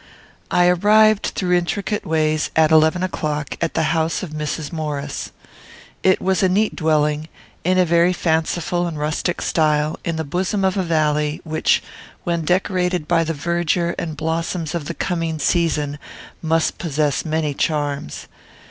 [0.49, 4.71] I arrived, through intricate ways, at eleven o'clock, at the house of Mrs.
[4.73, 5.31] Maurice.
[6.01, 7.29] It was a neat dwelling,
[7.63, 11.83] in a very fanciful and rustic style, in the bosom of a valley, which,
[12.23, 15.99] when decorated by the verdure and blossoms of the coming season,
[16.41, 18.25] must possess many charms.